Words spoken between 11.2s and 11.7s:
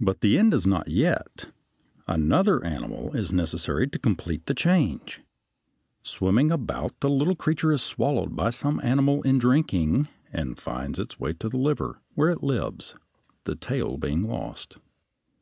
way to the